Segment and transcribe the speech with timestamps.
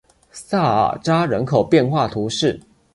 [0.31, 2.59] 萨尔扎人口变化图示